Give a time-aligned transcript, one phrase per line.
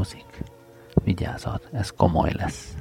[0.00, 0.42] Rádiózik.
[1.04, 2.74] Vigyázat, ez komoly lesz.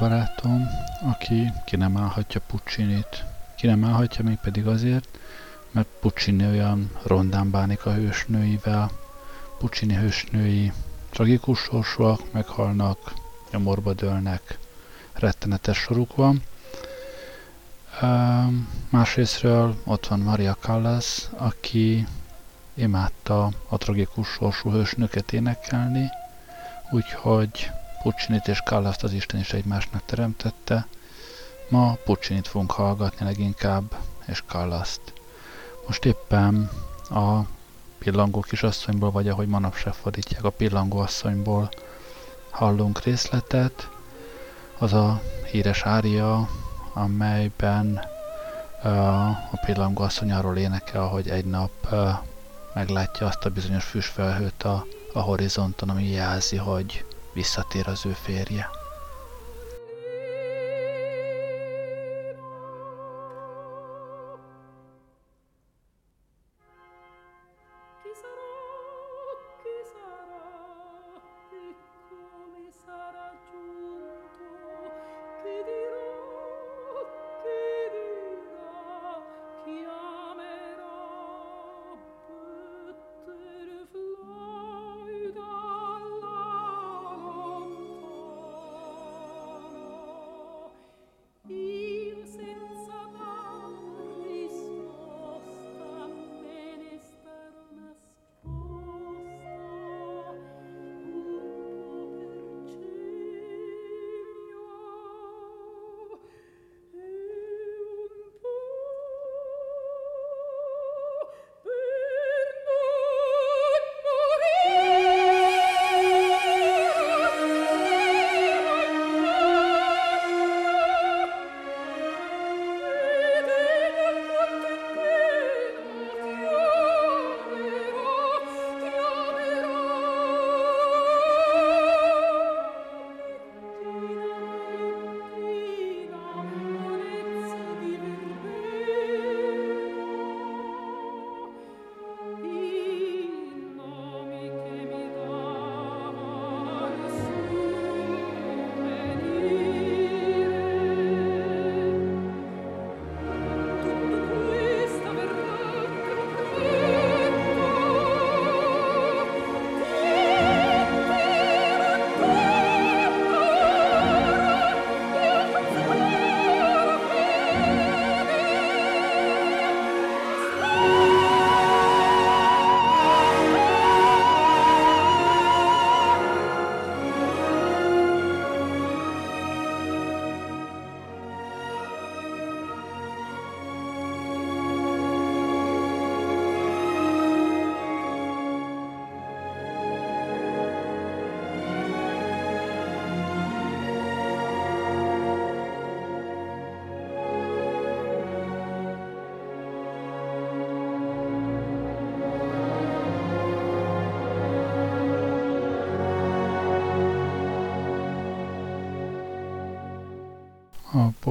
[0.00, 0.68] Barátom,
[1.02, 3.24] aki ki nem állhatja Puccinit.
[3.56, 5.18] Ki nem állhatja még pedig azért,
[5.70, 8.90] mert Puccini olyan rondán bánik a hősnőivel.
[9.58, 10.72] Puccini hősnői
[11.10, 13.12] tragikus sorsúak, meghalnak,
[13.50, 14.58] nyomorba dőlnek,
[15.12, 16.42] rettenetes soruk van.
[18.88, 22.06] Másrésztről ott van Maria Callas, aki
[22.74, 26.08] imádta a tragikus sorsú hősnöket énekelni,
[26.90, 27.70] úgyhogy
[28.02, 30.86] Puccinit és Callaszt az Isten is egymásnak teremtette.
[31.68, 33.94] Ma Puccinit fogunk hallgatni leginkább,
[34.26, 35.12] és Callaszt.
[35.86, 36.70] Most éppen
[37.10, 37.40] a
[37.98, 41.70] pillangó kisasszonyból, vagy ahogy manapság fordítják, a pillangó asszonyból
[42.50, 43.88] hallunk részletet.
[44.78, 46.48] Az a híres ária,
[46.92, 48.00] amelyben
[49.52, 51.70] a pillangó asszony arról énekel, hogy egy nap
[52.74, 57.04] meglátja azt a bizonyos füstfelhőt a, a horizonton, ami jelzi, hogy
[57.40, 58.79] visszatér az ő férje.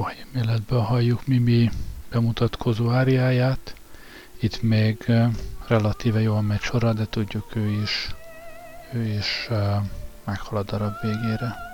[0.00, 1.70] A Bohém életből halljuk Mimi
[2.10, 3.74] bemutatkozó áriáját.
[4.40, 5.12] Itt még
[5.66, 8.14] relatíve jól megy sorra, de tudjuk ő is,
[8.92, 9.48] ő is
[10.24, 11.69] meghalad a darab végére.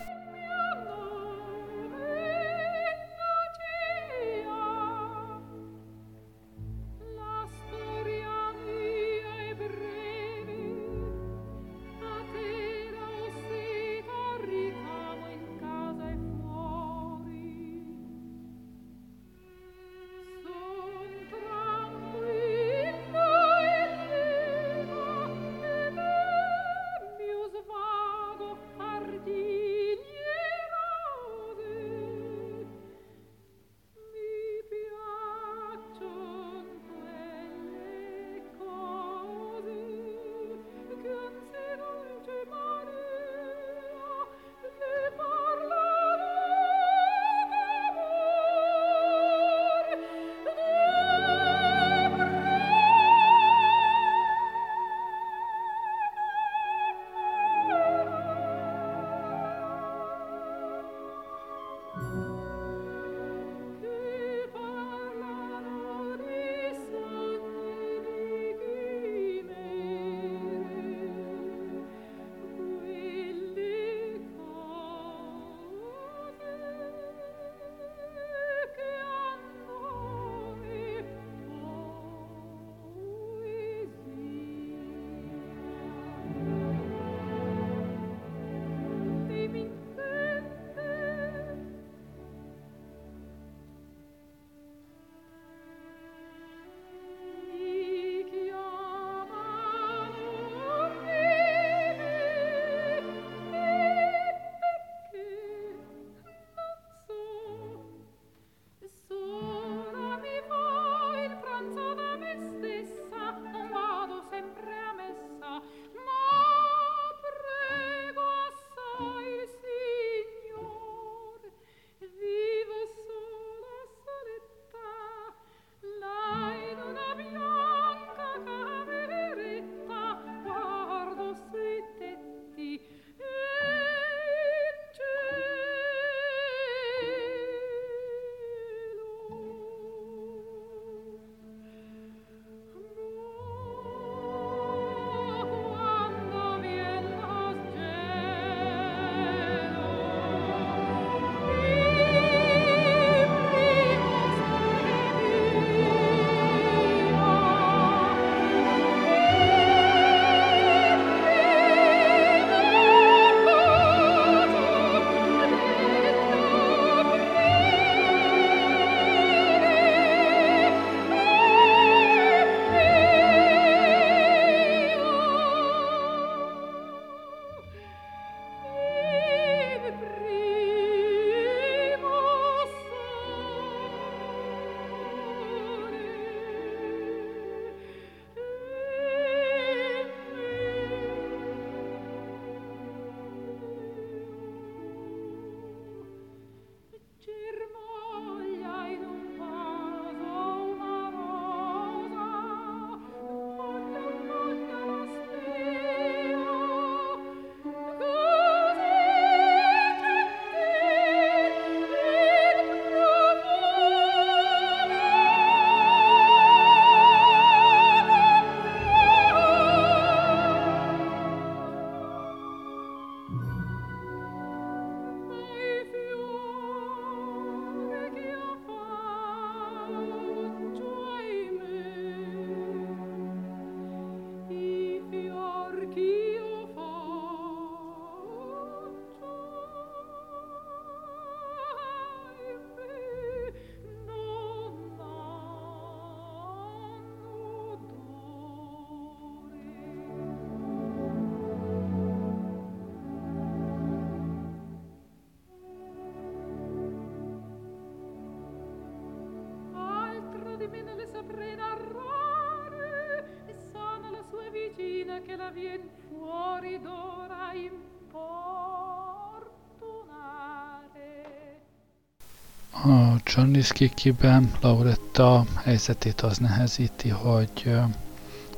[272.89, 277.75] A Czarniszkikiben Lauretta helyzetét az nehezíti, hogy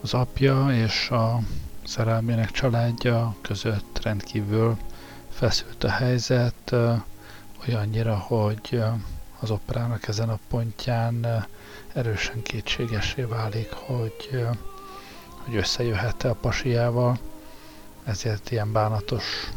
[0.03, 1.41] az apja és a
[1.85, 4.77] szerelmének családja között rendkívül
[5.31, 6.75] feszült a helyzet,
[7.69, 8.83] olyannyira, hogy
[9.41, 11.47] az operának ezen a pontján
[11.93, 14.47] erősen kétségesé válik, hogy,
[15.45, 17.19] hogy összejöhet-e a pasiával,
[18.05, 19.51] ezért ilyen bánatos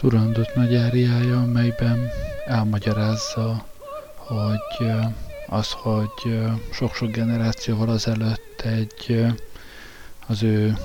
[0.00, 2.10] Turandot nagy áriája, melyben
[2.46, 3.64] elmagyarázza,
[4.16, 4.90] hogy
[5.46, 6.40] az, hogy
[6.72, 9.26] sok-sok generációval azelőtt egy
[10.26, 10.76] az ő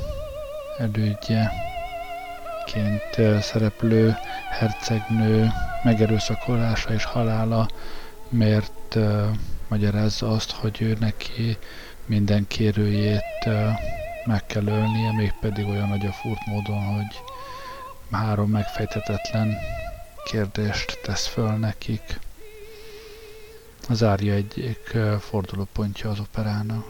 [0.78, 1.52] elődjeként
[3.42, 4.16] szereplő
[4.50, 5.50] hercegnő
[5.84, 7.68] megerőszakolása és halála
[8.30, 8.98] miért
[9.68, 11.58] magyarázza azt, hogy ő neki
[12.06, 13.50] minden kérőjét
[14.26, 17.35] meg kell ölnie, mégpedig olyan nagy a furt módon, hogy
[18.12, 19.58] három megfejtetetlen
[20.26, 22.20] kérdést tesz föl nekik.
[23.90, 26.86] Az árja egyik fordulópontja az operának.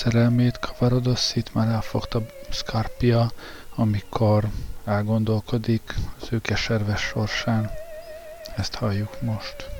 [0.00, 3.30] Szerelmét Kavarodosszit már elfogta Scarpia,
[3.74, 4.44] amikor
[4.84, 7.70] elgondolkodik az ő keserves sorsán.
[8.56, 9.79] Ezt halljuk most.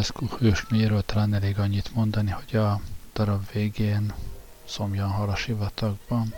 [0.00, 2.80] A Monolescu hősnőjéről talán elég annyit mondani, hogy a
[3.12, 4.12] darab végén
[4.64, 6.34] szomjan hal a sivatagban.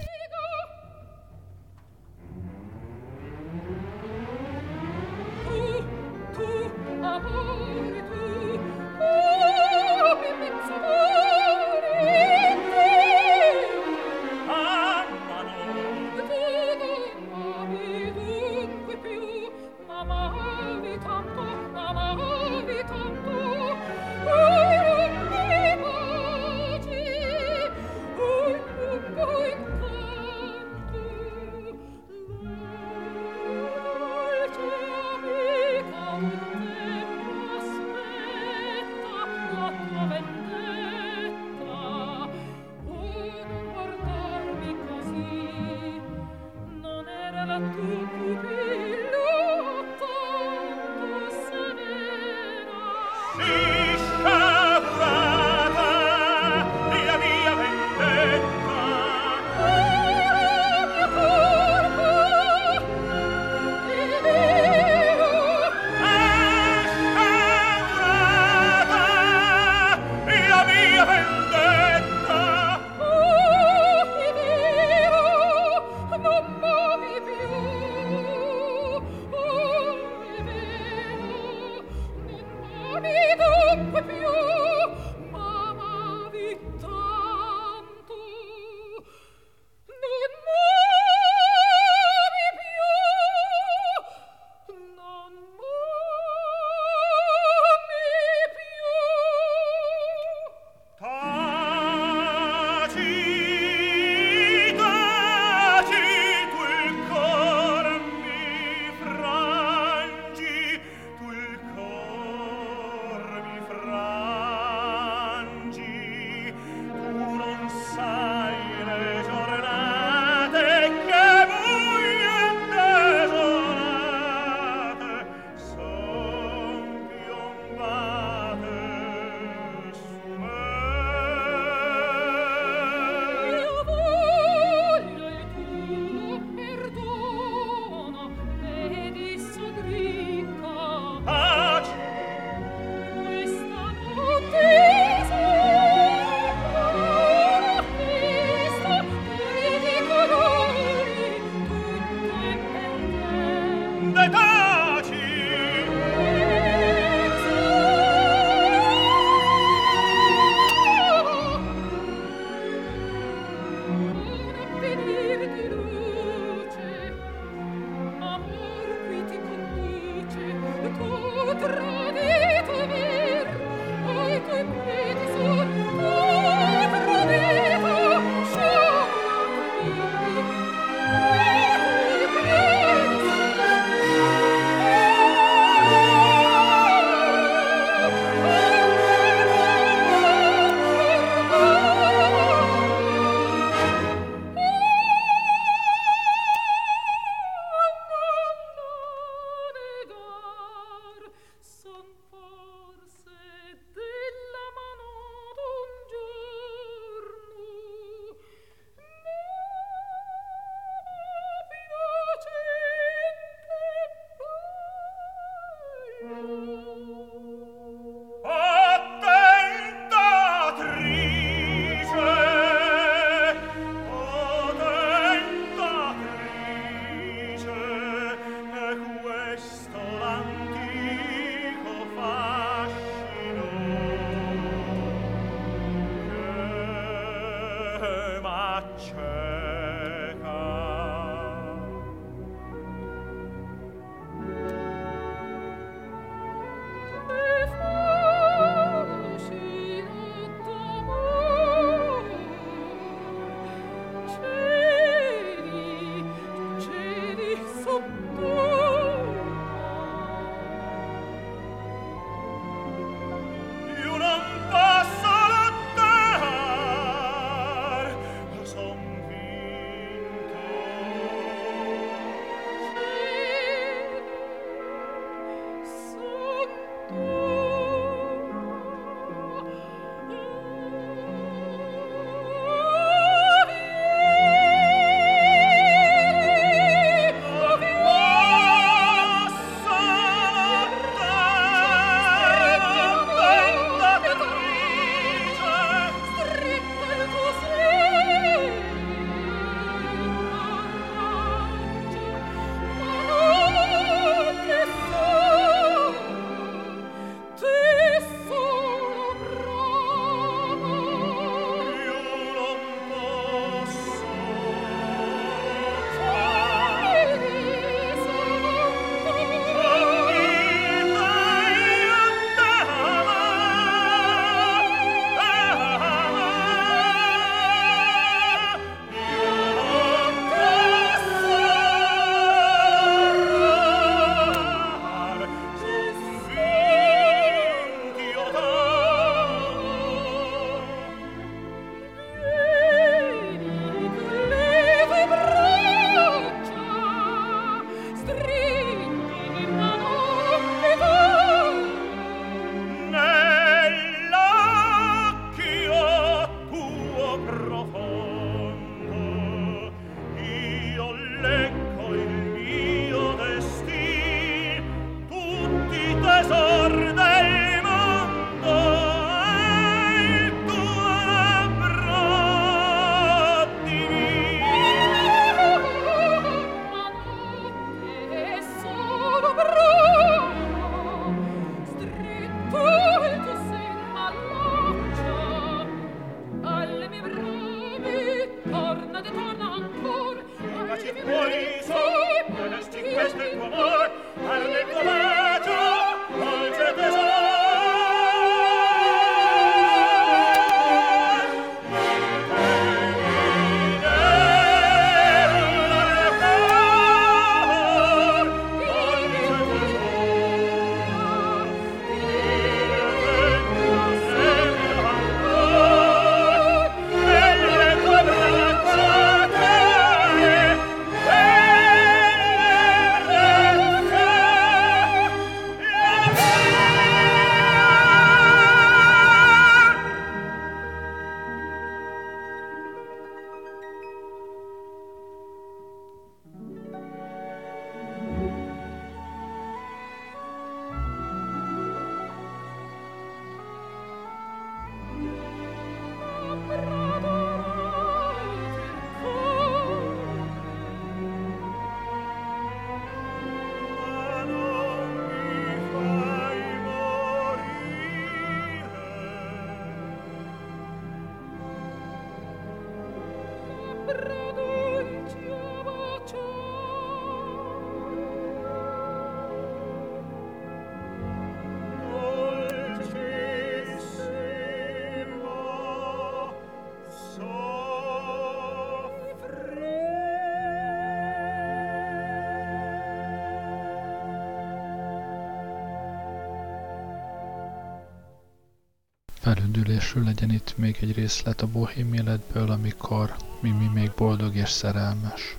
[490.12, 495.57] Felüdülésről legyen itt még egy részlet a bohém életből, amikor Mimi még boldog és szerelmes.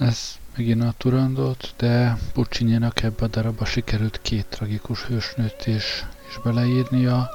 [0.00, 6.40] Ez megint a Turandot, de Puccininak ebbe a darabba sikerült két tragikus hősnőt is, is
[6.44, 7.30] beleírnia.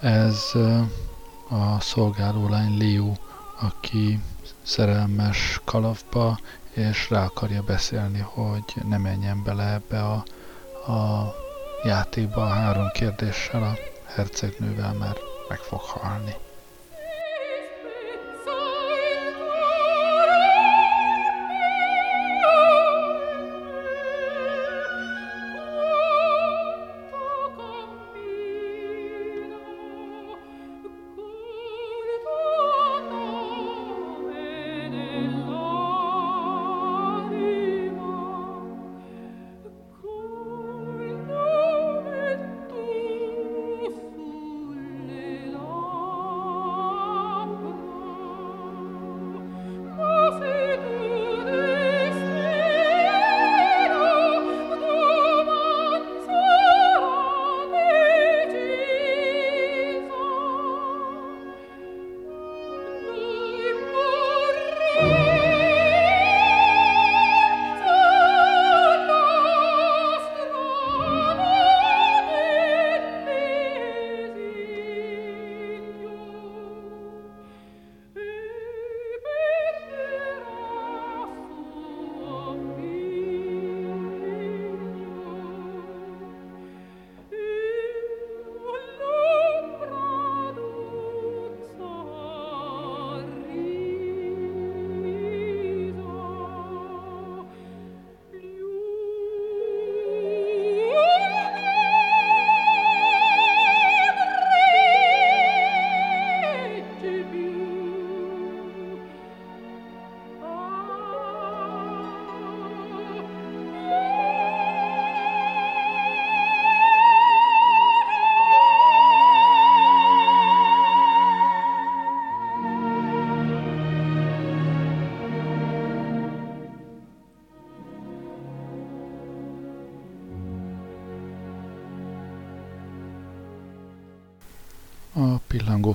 [0.00, 0.42] Ez
[1.48, 3.12] a szolgálólány Liu,
[3.60, 4.20] aki
[4.62, 6.38] szerelmes Kalafba,
[6.72, 10.24] és rá akarja beszélni, hogy ne menjen bele ebbe a,
[10.92, 11.34] a
[11.84, 13.74] játékba a három kérdéssel a
[14.06, 16.34] hercegnővel, mert meg fog halni.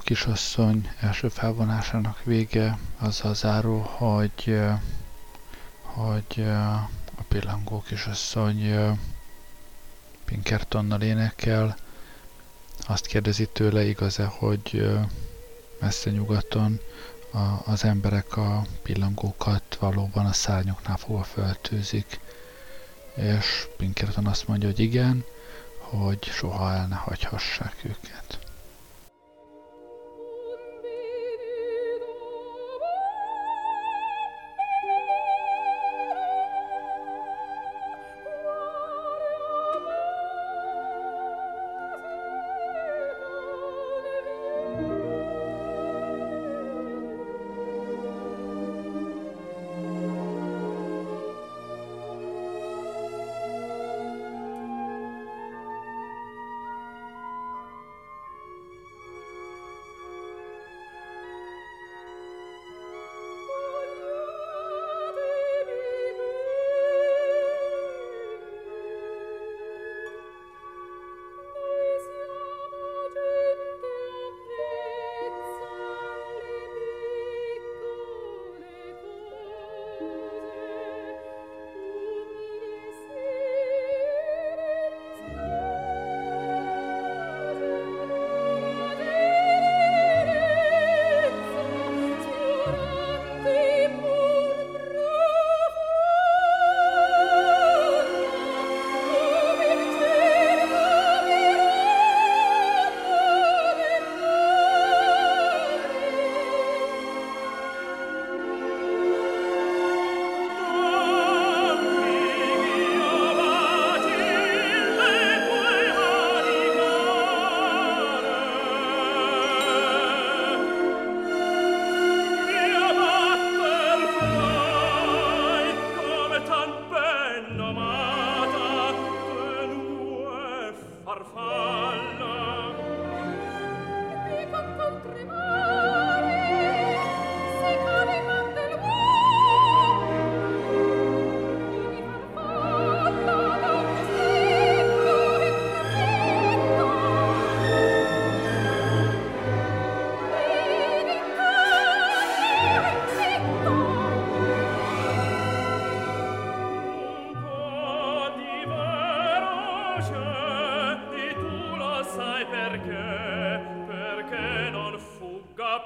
[0.03, 4.59] Kisasszony első felvonásának vége azzal zárul, hogy,
[5.81, 6.41] hogy
[7.17, 8.73] a pillangó kisasszony
[10.25, 11.75] Pinkertonnal énekel.
[12.87, 14.89] Azt kérdezi tőle, igaz-e, hogy
[15.79, 16.79] messze nyugaton
[17.65, 22.19] az emberek a pillangókat valóban a szárnyoknál fogva föltűzik.
[23.15, 25.23] És Pinkerton azt mondja, hogy igen,
[25.79, 28.42] hogy soha el ne hagyhassák őket.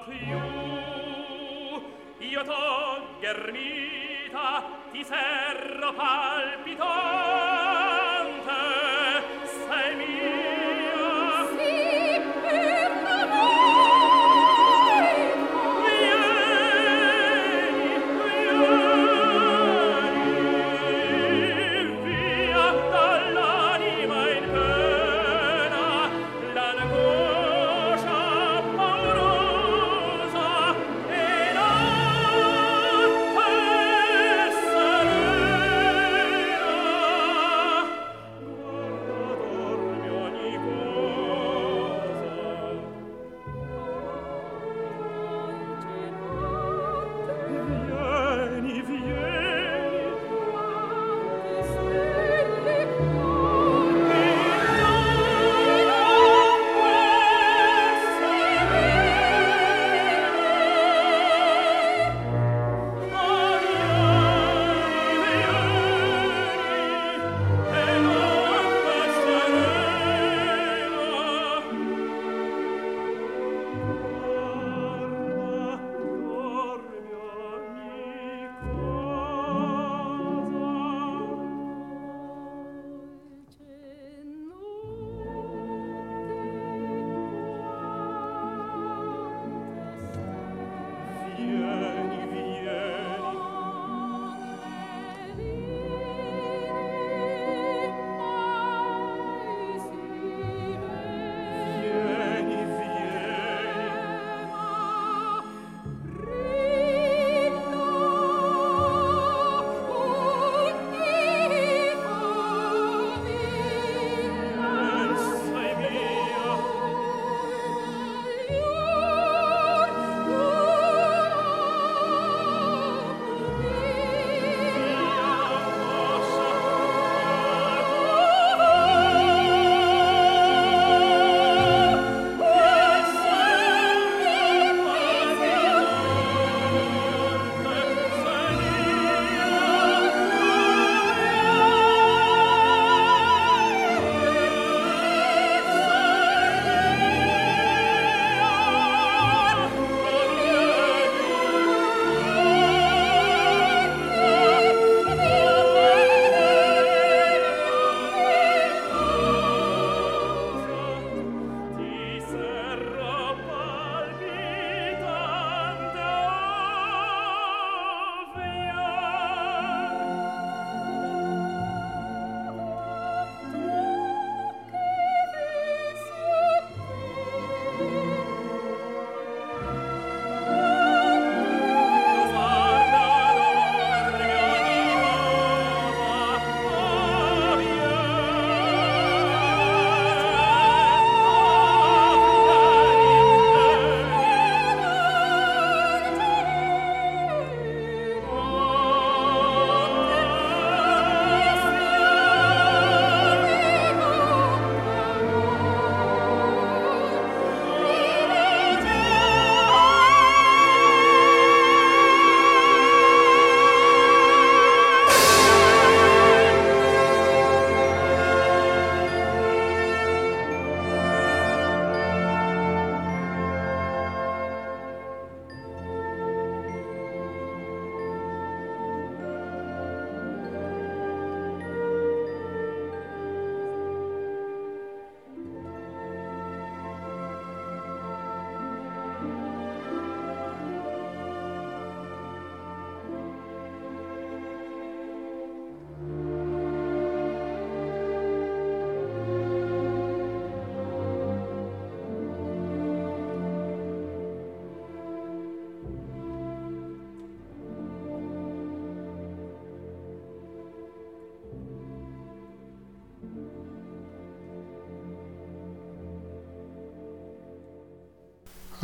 [0.08, 0.40] più
[2.30, 7.47] io t'ho ghermita ti serro palpito.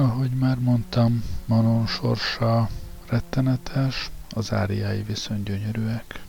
[0.04, 2.70] Ahogy már mondtam, Manon sorsa
[3.08, 6.23] rettenetes, az áriái viszont gyönyörűek.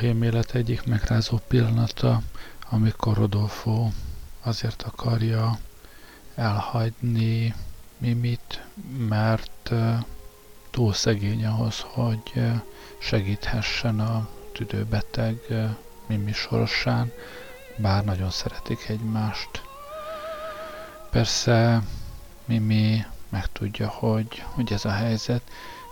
[0.00, 2.22] Bohém élet egyik megrázó pillanata,
[2.70, 3.88] amikor Rodolfo
[4.42, 5.58] azért akarja
[6.34, 7.54] elhagyni
[7.98, 8.62] Mimit,
[9.08, 9.72] mert
[10.70, 12.42] túl szegény ahhoz, hogy
[12.98, 15.38] segíthessen a tüdőbeteg
[16.06, 17.12] Mimi sorsán,
[17.76, 19.62] bár nagyon szeretik egymást.
[21.10, 21.82] Persze
[22.44, 25.42] Mimi megtudja, hogy, hogy ez a helyzet,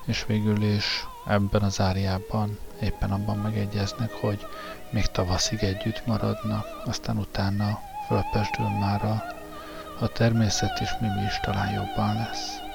[0.04, 4.46] és végül is ebben az áriában éppen abban megegyeznek, hogy
[4.90, 12.16] még tavaszig együtt maradnak, aztán utána fölpesdül már a, természet, és Mimi is talán jobban
[12.16, 12.67] lesz.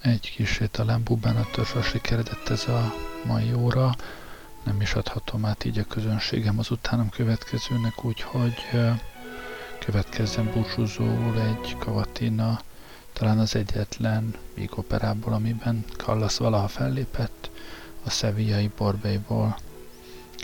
[0.00, 2.94] Egy kis talán bubánatörsre sikeredett ez a
[3.24, 3.94] mai óra.
[4.64, 8.54] Nem is adhatom át így a közönségem az utánam következőnek, úgyhogy
[9.78, 12.60] következzen búcsúzóul egy kavatina,
[13.12, 17.50] talán az egyetlen még operából, amiben Callas valaha fellépett,
[18.04, 19.58] a szevijai borbeiból.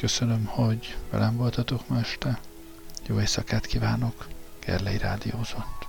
[0.00, 2.38] Köszönöm, hogy velem voltatok ma este.
[3.06, 4.26] Jó éjszakát kívánok,
[4.64, 5.83] Gerlei Rádiózott.